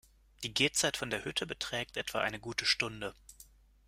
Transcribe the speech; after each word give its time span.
Die 0.41 0.51
Gehzeit 0.51 0.97
von 0.97 1.11
der 1.11 1.25
Hütte 1.25 1.45
beträgt 1.45 1.95
etwa 1.95 2.21
eine 2.21 2.39
gute 2.39 2.65
Stunde. 2.65 3.13